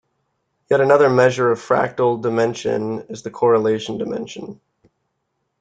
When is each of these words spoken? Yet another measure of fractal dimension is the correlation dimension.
Yet 0.67 0.81
another 0.81 1.11
measure 1.11 1.51
of 1.51 1.59
fractal 1.59 2.19
dimension 2.19 3.01
is 3.09 3.21
the 3.21 3.29
correlation 3.29 3.99
dimension. 3.99 4.59